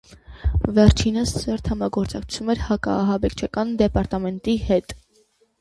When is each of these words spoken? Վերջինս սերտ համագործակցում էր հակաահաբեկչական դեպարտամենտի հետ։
Վերջինս 0.77 1.33
սերտ 1.41 1.69
համագործակցում 1.73 2.49
էր 2.55 2.63
հակաահաբեկչական 2.71 3.77
դեպարտամենտի 3.83 4.57
հետ։ 4.73 5.01